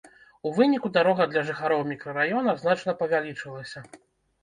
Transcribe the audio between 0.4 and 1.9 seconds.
У выніку дарога для жыхароў